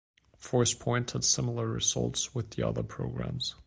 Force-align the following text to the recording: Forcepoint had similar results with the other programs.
Forcepoint 0.41 1.11
had 1.11 1.23
similar 1.23 1.67
results 1.67 2.33
with 2.33 2.49
the 2.55 2.67
other 2.67 2.81
programs. 2.81 3.53